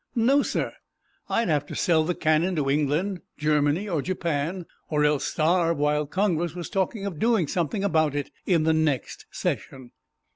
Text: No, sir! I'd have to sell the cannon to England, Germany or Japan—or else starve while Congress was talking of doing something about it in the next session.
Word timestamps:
No, 0.15 0.41
sir! 0.41 0.73
I'd 1.29 1.47
have 1.49 1.67
to 1.67 1.75
sell 1.75 2.03
the 2.03 2.15
cannon 2.15 2.55
to 2.55 2.71
England, 2.71 3.21
Germany 3.37 3.87
or 3.87 4.01
Japan—or 4.01 5.05
else 5.05 5.25
starve 5.27 5.77
while 5.77 6.07
Congress 6.07 6.55
was 6.55 6.71
talking 6.71 7.05
of 7.05 7.19
doing 7.19 7.47
something 7.47 7.83
about 7.83 8.15
it 8.15 8.31
in 8.47 8.63
the 8.63 8.73
next 8.73 9.27
session. 9.29 9.91